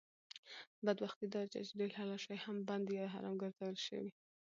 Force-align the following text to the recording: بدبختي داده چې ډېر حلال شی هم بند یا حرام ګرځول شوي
بدبختي 0.85 1.27
داده 1.35 1.59
چې 1.67 1.73
ډېر 1.79 1.91
حلال 1.99 2.19
شی 2.25 2.37
هم 2.45 2.55
بند 2.67 2.85
یا 2.99 3.05
حرام 3.13 3.35
ګرځول 3.43 3.75
شوي 3.87 4.11